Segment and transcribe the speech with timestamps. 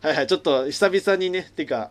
[0.00, 1.90] はいはいちょっと久々にねてか、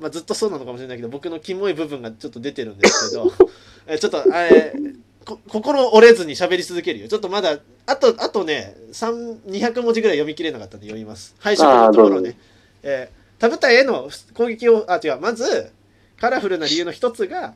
[0.00, 3.32] まあ、ずっとそうなのかもしれないけど僕のキモい部分がちょっと出てるんですけど
[3.86, 7.08] えちょっとえーこ心折れずに喋り続けるよ。
[7.08, 11.34] ちょっとまだあとあとね3 200文字ぐらい読み切れなかったんで読みます。
[11.38, 12.38] 配色のところね。
[12.82, 15.70] えー、タブタへの攻撃をあ違うまず
[16.18, 17.54] カラフルな理由の一つが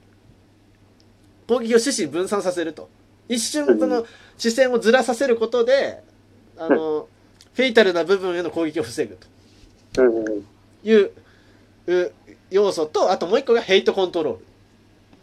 [1.48, 2.88] 攻撃を獅子に分散させると。
[3.28, 4.04] 一瞬その
[4.36, 6.02] 視線をずらさせることで
[6.58, 7.08] あの
[7.54, 9.26] フェイタルな部分への攻撃を防ぐと
[10.82, 11.10] いう
[11.86, 12.12] う
[12.50, 14.38] 要素とあともう一個がヘイトコントロ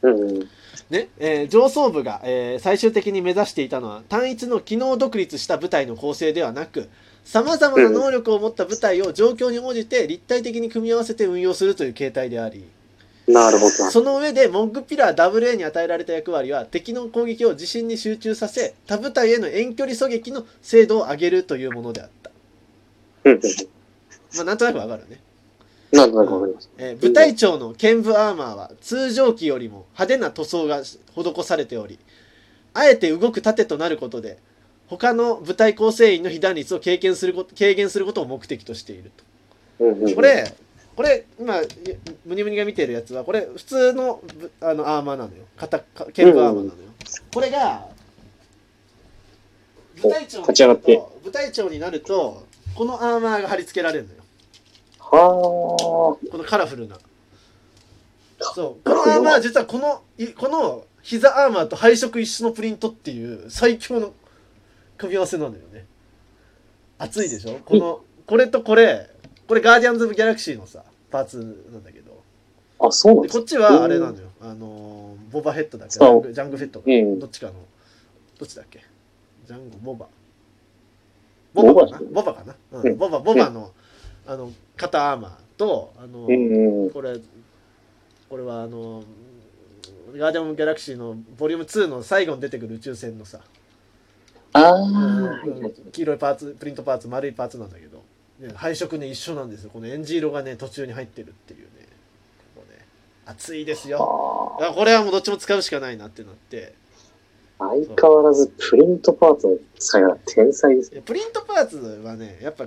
[0.04, 0.50] ール。
[0.90, 6.90] ねえー上層部が、えー最終的に目指していたのは単一の機能独立した部隊の構成ではなく
[7.24, 12.66] さまざまな能力を持った部隊を状況に応じて立体的に組み合わせて運用するという形態であり
[13.28, 13.70] なるほど。
[13.70, 22.32] その上でモッグピラー WA に与えられた役割は敵の攻撃を自身に集中させ他部隊への遠距離狙撃の精度を上げるというものであった、
[24.36, 25.20] まあ、なんとなくわかるね。
[25.92, 26.70] なんとなくわかります。
[26.78, 30.98] えー部隊長の剣舞アーマーは通常機よりも派手な塗装が施
[31.44, 32.00] されており
[32.74, 34.38] あえて動く盾となることで
[34.88, 39.12] 他の部隊構成員の被弾率を軽減すること軽減することを目的としている
[39.80, 40.54] うんうんとこ、れ
[40.96, 41.56] これ今
[42.26, 45.44] ムニムニが見てるやつはこれ普通のぶあのアーマーなのよ。
[45.58, 46.74] 肩か剣舞アーマーなのよ、
[47.34, 47.88] これが
[50.02, 51.02] 部隊長に立ち上がって。
[51.24, 52.46] 部隊長になると
[52.76, 54.21] このアーマーが貼り付けられるのよ
[55.18, 56.98] はこのカラフルな。
[58.56, 58.84] そう。
[58.84, 64.14] このアーマー、実はこの、いこの膝アーマーと配色一緒のプリントっていう最強の
[64.98, 65.86] 組み合わせなのよね。
[66.98, 67.60] 熱いでしょ？
[67.66, 69.10] この、これとこれ、
[69.48, 72.22] これガーディアンズ・オブ・ギャラクシーのさ、パーツなんだけど。
[72.80, 72.88] あ。
[72.88, 74.30] あ、そうなんこっちはあれなのよ。
[74.42, 76.80] あのー、ボバヘッドだっけジャングジャングフェット。
[76.80, 76.86] か。
[76.88, 77.54] うんどっちかの、
[78.40, 78.84] どっちだっけ？
[79.48, 80.08] ジャンゴ、ボバ。
[81.54, 82.00] ボバかな？
[82.00, 83.72] ボボバかな、う、うんんボバ、ボバの、
[84.28, 84.52] あの、
[84.82, 86.90] 肩アーマーと、あの、うんうん。
[86.90, 87.20] これ
[88.30, 89.04] これはあの
[90.16, 93.42] ガーディアン・ギャラクシーのボリューム2の最後に出てくる宇宙船のさ、
[94.54, 95.42] あうんあ。
[95.92, 98.04] 黄色いパーツプリントパーツ丸いパーツなんだけど、
[98.40, 99.70] ね、配色ね一緒なんですよ。
[99.72, 101.68] このエンジ色がね途中に入ってるっていうね。
[102.56, 102.86] ここね。
[103.26, 104.00] 熱いですよ。
[104.00, 106.74] これはもうどっちも使うしかないなってなって。
[107.60, 111.02] あ相変わらずプリントパーツの使い方天才ですね。
[111.02, 112.66] プリントパーツはねやっぱ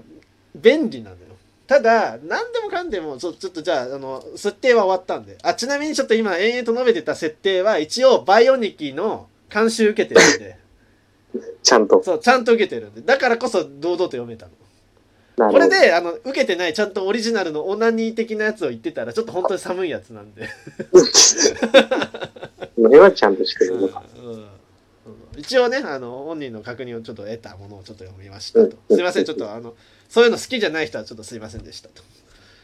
[0.54, 1.33] 便利なのよ
[1.66, 5.38] ただ何でもかんでもちょっとじゃああの設定は終わったんで。
[5.42, 10.58] あちなみにちょっと今延々と述べてた設定は一応バイオニキの監修受けてるんで。
[11.62, 12.02] ちゃんと。
[12.02, 13.00] そうちゃんと受けてるんで。
[13.00, 14.52] だからこそ堂々と読めたの。
[15.36, 20.48] これであの受けてないちゃんとオリジナルのオナニー的なやつを言ってたらちょっと本当に寒いやつなんで、
[20.92, 20.98] こ
[22.78, 24.04] の辺はちゃんとしてうんるのか。
[24.24, 24.46] うん
[25.36, 28.76] 一応ねあの本人の確認をちょっと得たものをちょっと読みましたと。
[28.88, 29.74] すいませんちょっとあの
[30.14, 32.04] そういうの好きじゃない人はちょっとすいませんでしたと。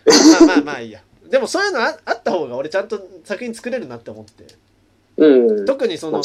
[0.06, 1.00] まあまあまあいいや。
[1.28, 4.54] でもそういうのああった方が俺ちゃんと作品作れるなって思って。
[5.16, 5.66] うん。
[5.66, 6.22] 特にその。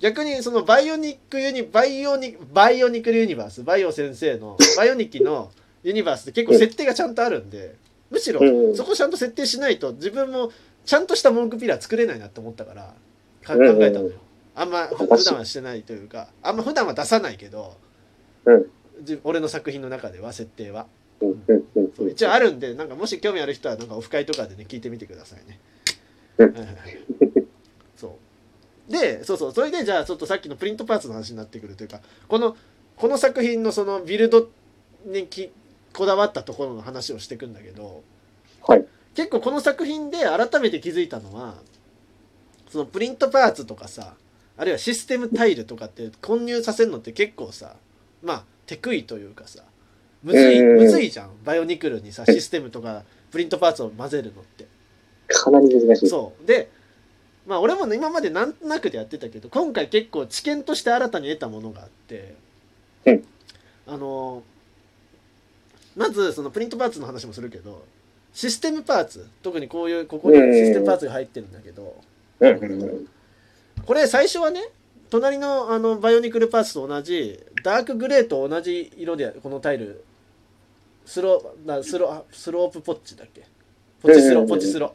[0.00, 5.52] 逆にそのバイオニックユニバイオニバイオニクルユニバースバイオ先生の バイオニキの
[5.84, 7.76] ユニバースって結構設定がちゃんとあるんで
[8.10, 8.76] むしろうん。
[8.76, 10.50] そこちゃんと設定しないと自分も
[10.84, 12.94] ちゃんとした文句ピラー作れないなって思ったから
[13.44, 14.14] か考うんえたのよ。
[14.56, 17.76] あんま普段はしてないというかあんま普段は出さないけど、
[18.44, 18.62] うん。
[18.62, 18.68] じ
[19.24, 20.86] 俺の作品の中では設定は。
[21.20, 22.10] うん。
[22.10, 25.60] 一応あるんでなんかもし興味ある人はなんかオフ会とかでね聞いてみてくださいね。
[27.96, 28.18] そ
[28.88, 28.92] う。
[28.92, 29.52] でそうそう。
[29.52, 32.56] それでじゃあちょっとさっきのプリントパーツの話になってくるというかこの
[32.96, 34.48] この作品のそのビルド
[35.06, 35.50] にき
[35.92, 38.02] こだわったところの話をしていくんだけど
[38.66, 38.86] はい。
[39.14, 41.54] 結構この作品で改めて気づいたのは
[42.68, 44.14] そのプリントパーツとかさ
[44.56, 47.76] あるいはシステムタイルとかって混入させるのって結構さ
[48.22, 49.62] まあテクイというかさ
[50.22, 51.30] むずいうんむずいじゃん。
[51.44, 54.66] バイオニクルにさシステムとかプリントパーツを混ぜるのって。
[55.28, 56.08] かなり難しい。
[56.08, 56.46] そう。
[56.46, 56.70] で
[57.46, 62.34] まあ俺もね今までなんとなくでやってたけど今回結構知見として新たに得たものがあって、
[63.04, 63.24] うん。
[63.86, 64.42] あの
[65.94, 67.84] まずそのプリントパーツの話もするけど
[68.32, 69.28] システムパーツ。
[69.42, 72.02] 特にこういうここにシステムパーツが入ってるんだけど、
[72.40, 72.56] うん。
[72.56, 72.82] うん。
[72.82, 73.08] うん。
[73.84, 74.62] これ最初はね
[75.14, 80.02] 隣のあのバイオニクルパーツと同じダークグレーと同じ色でこのタイル
[81.06, 83.46] スロなスロあスロープポッチだっけ？
[84.02, 84.92] ポチスロポチスロ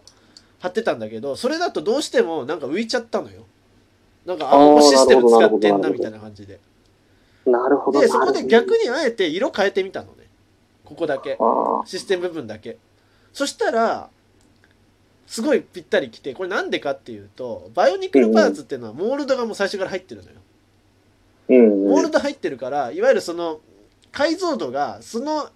[0.59, 3.45] 貼ってたんだけどそれだとどうしてもなんか浮いちゃったのよ。
[4.25, 6.59] なんかああーここシステム使ってんなみたいな感じで。
[7.45, 8.01] なるほど。
[8.01, 8.83] でそこで逆に。
[8.83, 10.25] にあえて色変えてみたのね。
[10.83, 11.37] ここだけ。
[11.85, 12.77] システム部分だけ。
[13.31, 14.09] そしたら
[15.29, 20.35] すごいぴったりきてこれなんでかっていうとバイオニクルパーツっていうのはモールドがもう最初から入ってるのよ。
[21.87, 23.59] モールド入ってるからいわゆるその
[24.11, 25.49] 解像度がその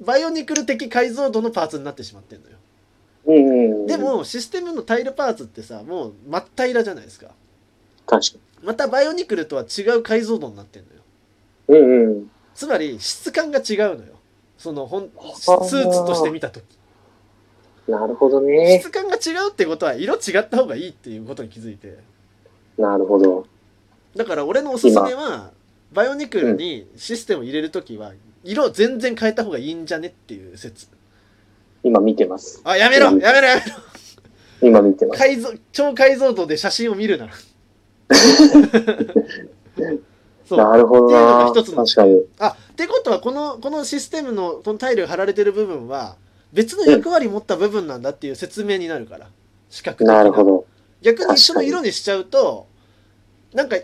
[0.00, 3.86] バイオニクル的解像度のパーツになってしまってんのよ。
[3.86, 7.32] で、もシステムのタイルパーツってさもう真っ平らじゃないですか
[8.06, 10.84] 確かまたバイオニクルとは違う解像度になってん
[11.68, 11.86] のよに。
[11.86, 12.30] うんうん。
[12.54, 14.14] つまり質感が違うのよ
[14.56, 16.64] そのほんスはあーツとして見た時
[17.88, 18.80] なるほどね。
[18.80, 21.98] 質感が違うってことは色違った方がいいっていうことに気づいて
[22.78, 23.46] なるほど。
[24.16, 25.50] だから俺のおすすめは
[25.92, 28.12] バイオニクルにシステムを入れる時は
[28.44, 30.88] 色全然変えた方がいいんじゃねっていう説
[31.82, 32.60] 今見てます。
[32.64, 33.66] あやめろやめろやめろ
[34.62, 35.18] 今見てます。
[35.18, 37.28] 解像超解像度で写真を見るな
[40.48, 41.50] そうなるほどっていうのがな。
[41.50, 42.24] 一つの確かに。
[42.38, 46.16] あってことはこのこのシステムのこのタイルが貼られてる部分は
[46.56, 49.28] 別の役割持った部分なんだっていう説明になるから
[49.68, 50.24] 視覚的な。
[50.24, 50.66] るほど。
[51.02, 52.66] 逆に一緒の色にしちゃうと
[53.52, 53.76] なんか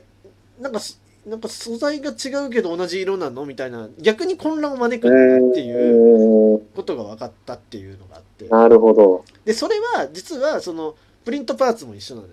[0.59, 5.11] なんかすなんか素材が違うけど同じ色なのみたいな逆に混乱を招くっ
[5.55, 8.49] ていううことが分かったっていうのがあって。
[8.49, 9.25] なるほど。
[9.45, 10.97] でそれは実はその
[11.27, 12.33] プリントパーツも一緒なのよ。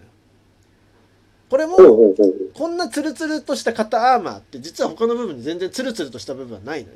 [1.50, 1.78] これも
[2.54, 6.96] こんなツルツルとした肩アーマーって実は他の部分に全然ツルツルとした部分はないのよ。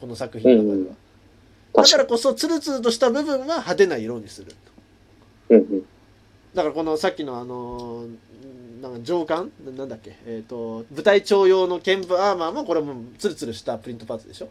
[0.00, 0.96] この作品の中では、
[1.74, 4.52] だ確からかこそツルツルとした部分は派手な色にする
[5.50, 5.56] に。
[5.56, 5.86] うんうん。
[6.54, 8.08] だからこのさっきのあのー
[8.82, 10.16] なんか上官ななんだっけ？
[10.26, 14.48] えっ、と舞台長用の剣舞アーマーもこれもツルツルしたプリントパーツでしょ？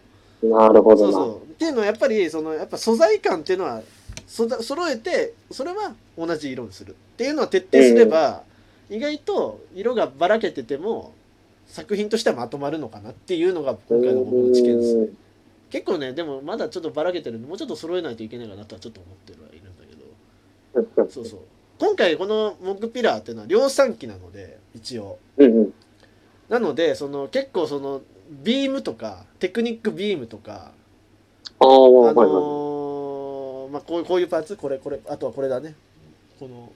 [0.47, 1.11] なるほどな。
[1.13, 1.37] そうそう。
[1.43, 3.81] っていうのはやっぱりそのやっぱ素材感っていうのは
[4.27, 8.41] そだ揃えてそれは同じ色にするっていうのは徹底すれば、
[8.89, 11.13] 意外と色がばらけてても
[11.67, 15.07] 作品としてはまとまるのかなっていうのが今回の僕の知見ですね
[15.73, 19.95] 結構ねでもまだちょっとばらけてるんでもうちょっと揃えないといけないかなとはちょっと思ってるはいるんだけ
[21.03, 21.09] ど。
[21.09, 21.39] そうそう。
[21.79, 25.17] 今回このモッグピラーっていうのは量産機なので一応。
[25.37, 25.73] うんうん。
[26.47, 30.73] なのでその結構そのビームとかテクニックビームとか
[31.59, 31.65] あ。
[31.65, 35.73] のーまあこういうこういうパーツこれこれあとはこれだね。
[36.39, 36.73] このこ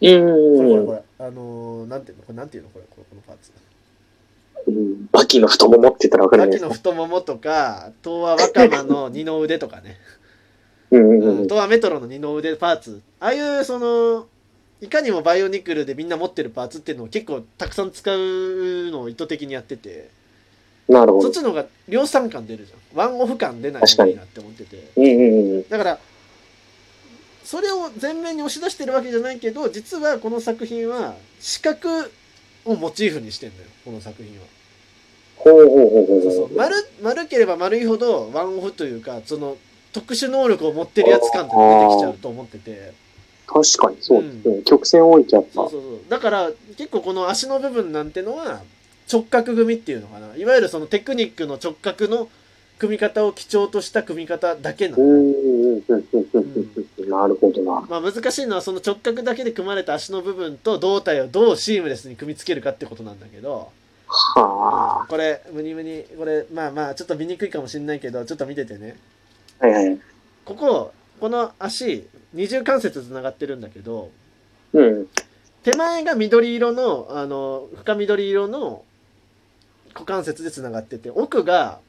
[0.00, 2.24] れこれこれあのーなんていうの？
[2.24, 2.68] これなんていうの？
[2.68, 3.52] これこのパーツ。
[3.52, 3.58] うん。
[5.12, 6.62] バキの太ももって言ったらわかるね秋。
[6.62, 9.96] の太ももとか東和若葉の二の腕とかね、
[10.90, 11.40] うんうんう、うん。
[11.40, 11.42] ん。
[11.44, 13.00] 東和メトロの二の腕パーツ。
[13.20, 14.26] ああいうその
[14.80, 20.10] いかにもバイオニクルでみんな持ってるパーツっていうのを結構たくさん使うのを意図的にやってて。
[20.88, 21.22] なるほど。
[21.24, 21.32] そっ。
[21.32, 22.98] ちの方が量産感出るじゃん。
[22.98, 24.90] ワンオフ感出ない方がいいなって思ってて。
[24.96, 25.68] うんうんうん。
[25.68, 25.98] だから
[27.44, 32.12] それを前面に押し出してるわけじゃないけど実はこの作品は視覚
[32.66, 33.70] をモチーフにしてんだよ。
[33.86, 34.44] この作品は
[35.38, 39.56] ほうほうほうほうそうそう丸丸ければ丸いほどワンオフというかその
[39.92, 42.92] 特殊能力を持ってるやつ感って出てきちゃうと思ってて
[43.46, 44.62] 確かにそうですね。
[44.64, 45.70] 曲線多いとやっぱそう。
[45.70, 48.62] そうそうだから結構この足の部分なんてのは
[49.10, 52.28] 直角組っていうのかないわゆるそのテクニックの直角の
[52.78, 56.70] 組み方を基調とした組み方だけなのうんうんうんうんうん
[57.02, 57.10] うん。
[57.10, 57.86] なるほどな。
[57.88, 63.72] まあ難しいのはその直角だけで組まれた足の部分と胴体をどうシームレスに組み付けるかってことなんだけど、
[64.34, 68.96] はこれムニムニこれまあまあちょっと見にくいかもしれないけどちょっと見ててね
[69.60, 69.66] あ。
[69.66, 69.98] はいはい。
[70.44, 74.10] こここの足二重関節つながってるんだけど
[74.72, 75.06] うん。
[75.62, 78.84] 手前が緑色のあの深緑色の
[79.92, 81.80] 股関節でつながってて奥が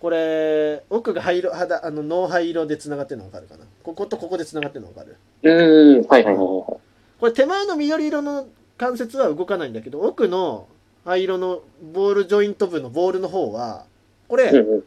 [0.00, 3.64] これ奥が灰色肌あの脳灰色でつながってるの分かるかな？
[3.82, 5.16] こことここでつながってるの分かる？
[5.42, 6.06] うん。
[6.06, 6.80] はいはいはいはこ
[7.22, 10.68] れ手前の緑色の関節は動かないんだけど奥の
[11.08, 11.62] 灰色の
[11.94, 13.86] ボールジョイント部のボールの方は
[14.28, 14.48] これ、い。
[14.50, 14.84] うんうん。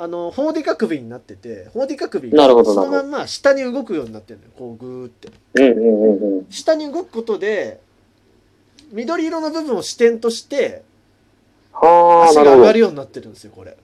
[0.00, 6.46] あのホーディカ首になっててホーディカ首なるほどそのまんま下に動くようになってるのよこうグーってうんうんうんうん。
[6.50, 7.80] 下に動くことで
[8.92, 10.82] 緑色の部分を視点として
[11.72, 12.36] はあ、足。
[12.36, 13.76] が上がるようになってるんですよこれ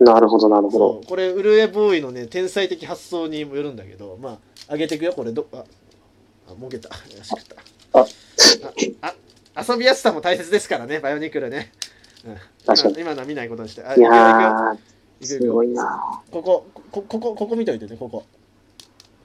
[0.00, 1.00] なるほどなるほど。
[1.08, 5.64] これウルエボーイのね天才的発想にもよるんだけどまあ上げていくよこれどあ
[6.50, 7.56] あもげたよし食った
[7.98, 8.06] ああ
[9.08, 9.14] あ
[9.66, 11.72] 遊びやすさも大切ですからねバイオニクルね、
[12.24, 12.36] うん、
[12.66, 12.94] 確かに。
[12.94, 13.82] 今今のは見ないことにして。
[13.82, 14.76] あいや
[15.20, 16.22] すごいな。
[16.30, 18.24] こここここここ見といてねここ。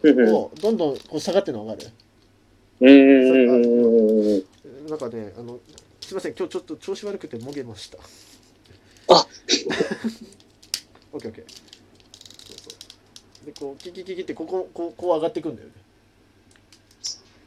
[0.01, 1.91] うんうどんどんこう下がってるの分かる？
[2.81, 4.43] うん。
[4.89, 5.59] なんかねあの
[6.01, 7.97] すいません今日ちょっと調子悪くてもげました。
[9.13, 9.25] あ。
[11.13, 11.45] オッケーオッケー。
[11.47, 12.69] そうそ
[13.43, 13.45] う。
[13.45, 15.73] でこうキキキキってこここうこう上がっていくんだよね。
[15.75, 15.82] す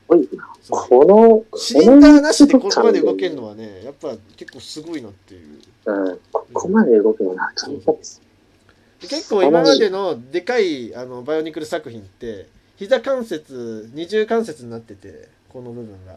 [0.07, 0.49] ごいな。
[0.69, 5.59] この、シリンダーなしでここまで動けるのはねやっぱ結構すごいなっていう。
[5.87, 8.23] うん、ここまで動くのなかなかです。
[9.01, 12.47] で結構今までのでかいあのバイオニクル作品って
[12.77, 16.15] 膝関節二重関節になっててこの部分が。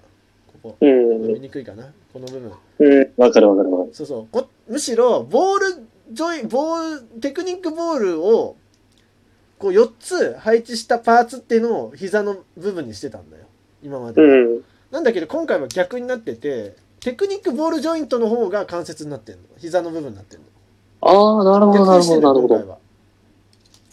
[0.48, 0.78] ここ。
[0.80, 0.90] うん。
[0.90, 1.92] うん見にくいかな？
[2.12, 2.52] この部分。
[2.80, 3.12] うん。
[3.18, 3.94] わかるわかるわかる。
[3.94, 4.28] そうそう。
[4.32, 5.66] こむしろボール
[6.12, 8.56] ジョイボールテクニックボールを
[9.60, 13.44] こう4つ配置したパーツっていうのを膝の部分にしてたんだよ
[13.84, 14.64] 今まで、うん。
[14.92, 19.44] なんだけど今回は逆になっててテクニックボールジョイントの方が関節になってるの。
[19.58, 20.48] 膝の部分になってるの。
[21.02, 22.56] ああ、なるほど、なるほど、なるほど。
[22.56, 22.78] 今回は。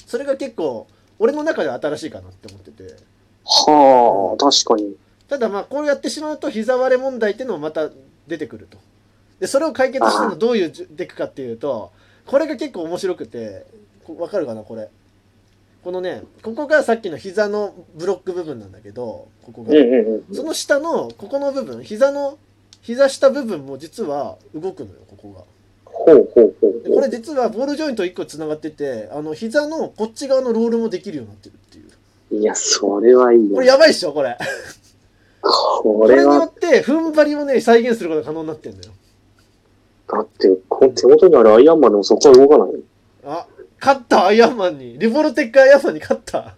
[0.06, 0.86] それが結構
[1.18, 2.96] 俺の中では新しいかなって思ってて。
[3.44, 4.96] はあ、確かに。
[5.28, 7.90] ただまあこうやってしまうと膝割れ問題っていうのもまた
[8.26, 8.78] 出てくると。
[9.40, 11.92] でそれを解決してるのどういうテクかっていうと
[12.26, 13.66] これが結構面白くて。
[14.06, 14.88] こわかるかなこれ
[15.86, 19.70] このねここがさっきの膝のブロック部分なんだけどここが。
[20.34, 22.38] その下のここの部分膝の
[22.82, 25.44] 膝下部分も実は動くのよここが。
[25.84, 26.82] ほうほうほう。
[26.82, 32.40] でこれ実はボールジョイント1個つながっててあの膝のこっち側のロールもできるようになってるっていう。
[32.40, 33.54] いや、それはいいね。
[33.54, 34.36] これやばいっしょこれ。
[35.40, 38.92] ここれによって踏ん張りをね再現することが可能になってるんだよ。
[40.08, 42.70] だって、こ手元にあるアイアンマンでもそこは動かない。
[43.80, 46.56] あ勝ったアイアンマンにリボルテックアイアンマンに勝った。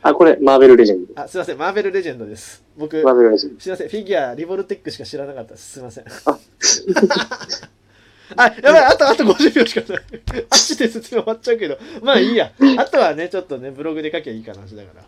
[0.00, 1.20] あ、これ、マーベルレジェンド。
[1.20, 2.62] あすいませんマーベルレジェンドです。
[2.76, 3.60] 僕マーベルレジェンド。
[3.60, 5.72] すいませんフィギュアリボルテックしか知らなかったです。
[5.72, 6.04] すいません。
[6.26, 6.38] あ。
[8.36, 10.02] あやばいあとあと50秒しかない。
[10.50, 11.78] 足で説明終わっちゃうけど。
[12.02, 12.52] まあいいや。
[12.76, 15.02] あとはねちょっとねブログで書きゃいいかな話だから。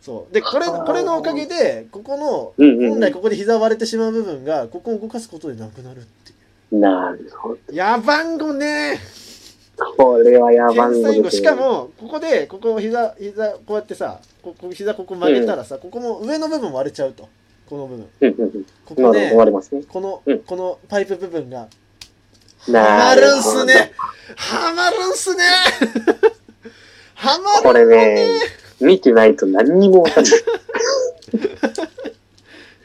[0.00, 0.34] そう。
[0.34, 6.34] でこれこれのおかげでここの本来ここで膝割れてしまう部分がここを動かすことでなくなるってい
[6.72, 6.76] う。
[6.76, 6.80] ん。
[6.80, 7.54] なるほど。
[7.54, 8.98] うやばんごね
[9.96, 17.28] これはやばいねしか、もここでここ膝膝こうやってさここ膝ここ曲げたらさ、ここも上の部分割れちゃうと。
[17.68, 18.08] この部分。
[18.20, 18.66] うんうんうん。
[18.84, 19.82] ここなるほど、終ねわりますね。
[19.88, 20.38] この、うん。
[20.40, 21.68] このパイプ部分がは
[22.68, 23.92] なまるんすね
[24.36, 25.42] はまるんすね。
[27.14, 28.28] はまるこれね、
[28.80, 30.32] 見てないと何にもわかんない。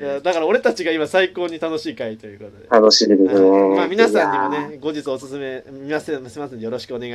[0.01, 3.49] いやだから俺たちが今最高に楽しい回ということで、楽しみですね。
[3.49, 3.69] はい。
[3.77, 6.57] まあ皆さんにもね後日おすすめ皆さんしますん。
[6.57, 7.09] でよろしくお願い